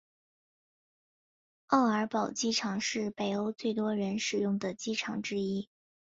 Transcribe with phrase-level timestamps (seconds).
[1.67, 5.69] 奥尔堡机场是北欧最多人使用的机场之一。